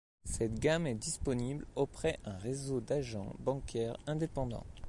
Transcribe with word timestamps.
Cette 0.25 0.55
gamme 0.57 0.87
est 0.87 0.95
disponible 0.95 1.67
auprès 1.75 2.17
un 2.25 2.35
réseau 2.39 2.81
d'agents 2.81 3.35
bancaires 3.37 3.97
indépendants. 4.07 4.65